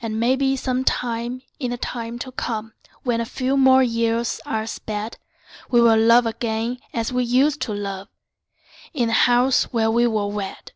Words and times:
And 0.00 0.20
maybe 0.20 0.54
some 0.54 0.84
time 0.84 1.42
in 1.58 1.72
the 1.72 1.76
time 1.76 2.16
to 2.20 2.30
come, 2.30 2.74
When 3.02 3.20
a 3.20 3.24
few 3.26 3.56
more 3.56 3.82
years 3.82 4.40
are 4.46 4.68
sped, 4.68 5.18
We'll 5.68 5.98
love 5.98 6.26
again 6.26 6.78
as 6.92 7.12
we 7.12 7.24
used 7.24 7.60
to 7.62 7.72
love, 7.74 8.06
In 8.92 9.08
the 9.08 9.12
house 9.26 9.64
where 9.72 9.90
we 9.90 10.06
were 10.06 10.28
wed. 10.28 10.70